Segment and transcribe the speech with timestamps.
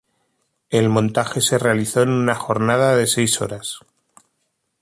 [0.71, 3.81] El montaje se realizó en una jornada de seis horas.